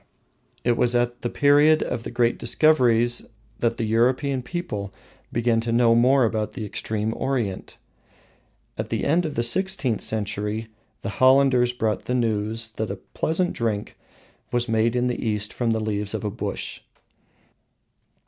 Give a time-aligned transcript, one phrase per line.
[0.63, 3.27] It was at the period of the great discoveries
[3.59, 4.91] that the European people
[5.31, 7.77] began to know more about the extreme Orient.
[8.79, 10.69] At the end of the sixteenth century
[11.03, 13.95] the Hollanders brought the news that a pleasant drink
[14.51, 16.81] was made in the East from the leaves of a bush.